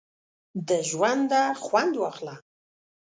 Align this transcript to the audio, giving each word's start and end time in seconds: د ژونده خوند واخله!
د 0.67 0.69
ژونده 0.89 1.41
خوند 1.63 1.93
واخله! 1.97 2.35